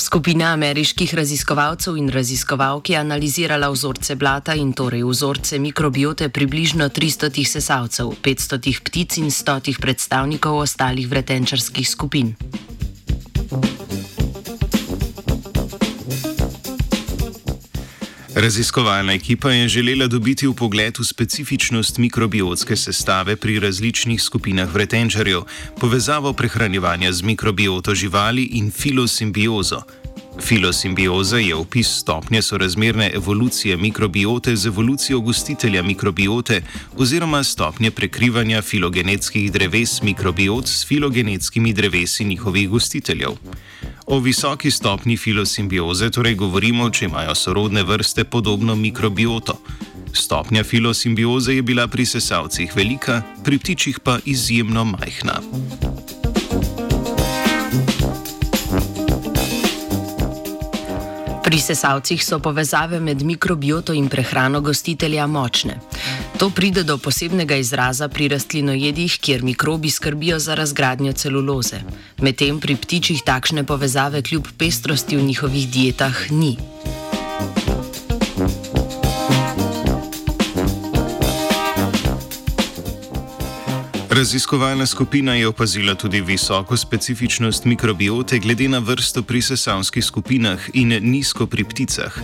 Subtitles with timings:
[0.00, 7.44] Skupina ameriških raziskovalcev in raziskovalk je analizirala vzorce blata in torej vzorce mikrobiote približno 300
[7.44, 12.34] sesalcev, 500 ptic in 100 predstavnikov ostalih vretenčarskih skupin.
[18.34, 25.42] Raziskovalna ekipa je želela dobiti v pogled v specifičnost mikrobiotske sestave pri različnih skupinah vretenčarjev,
[25.80, 29.82] povezavo prehranjevanja z mikrobioto živali in filosimbiozo.
[30.40, 36.62] Filosimbioza je opis stopnje sorazmerne evolucije mikrobiote z evolucijo gostitelja mikrobiote
[36.96, 43.30] oziroma stopnje prekrivanja filogenetskih dreves mikrobiot s filogenetskimi drevesi njihovih gostiteljev.
[44.10, 49.54] O visoki stopni filosimbioze torej govorimo, če imajo sorodne vrste podobno mikrobioto.
[50.12, 55.38] Stopnja filosimbioze je bila pri sesalcih velika, pri ptičih pa izjemno majhna.
[61.70, 65.78] Sesalcih so povezave med mikrobioto in prehrano gostitelja močne.
[66.38, 71.82] To pride do posebnega izraza pri rastlinojedih, kjer mikrobi skrbijo za razgradnjo celuloze.
[72.18, 76.56] Medtem pri ptičih takšne povezave kljub pestrosti v njihovih dietah ni.
[84.20, 90.92] Raziskovalna skupina je opazila tudi visoko specifičnost mikrobiote glede na vrsto pri sesalskih skupinah in
[91.00, 92.18] nizko pri pticah.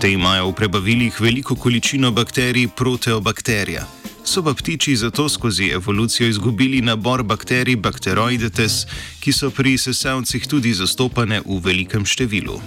[0.00, 3.86] Te imajo v prebavilih veliko količino bakterij proteobakterija.
[4.24, 8.86] So pa ptiči zato skozi evolucijo izgubili nabor bakterij Bacteroidetes,
[9.20, 12.60] ki so pri sesalcih tudi zastopane v velikem številu.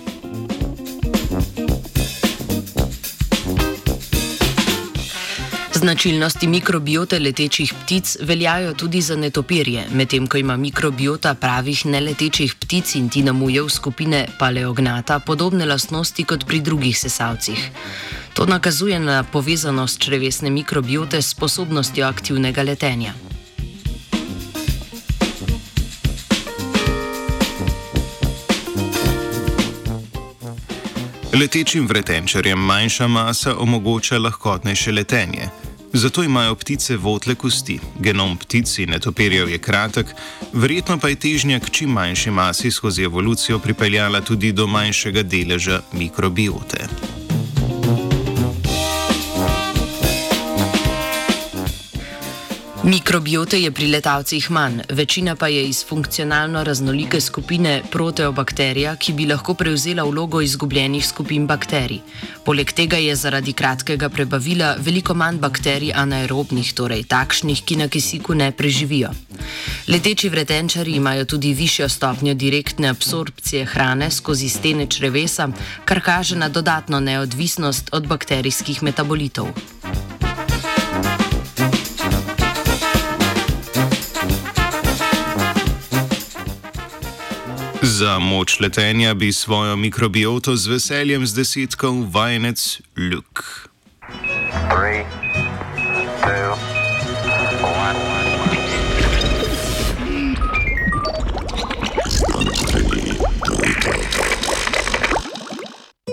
[5.83, 12.95] Značilnosti mikrobiote letečih ptic veljajo tudi za netopirje, medtem ko ima mikrobiota pravih neletečih ptic
[12.95, 17.71] in tinamujev skupine paleognata podobne lastnosti kot pri drugih sesalcih.
[18.33, 23.13] To nakazuje na povezanost črevesne mikrobiote s sposobnostjo aktivnega letenja.
[31.39, 35.72] Letečim vretenčarjem manjša masa omogoča lahkotnejše letenje.
[35.93, 37.79] Zato imajo ptice votle kosti.
[37.99, 40.15] Genom ptic in netopirjev je kratek,
[40.53, 45.81] verjetno pa je težnja k čim manjši masi skozi evolucijo pripeljala tudi do manjšega deleža
[45.93, 47.12] mikrobiote.
[52.83, 59.25] Mikrobiote je pri letalcih manj, večina pa je iz funkcionalno raznolike skupine proteobakterija, ki bi
[59.25, 62.01] lahko prevzela vlogo izgubljenih skupin bakterij.
[62.45, 68.35] Poleg tega je zaradi kratkega prebavila veliko manj bakterij anaerobnih, torej takšnih, ki na kisiku
[68.35, 69.13] ne preživijo.
[69.87, 75.47] Leteči vretenčari imajo tudi višjo stopnjo direktne absorpcije hrane skozi stene črevesa,
[75.85, 79.55] kar kaže na dodatno neodvisnost od bakterijskih metabolitov.
[87.93, 93.69] Za moč letenja bi svojo mikrobioto z veseljem zdesetkal vajenec Luke.
[94.73, 95.05] Three,
[96.25, 96.72] two,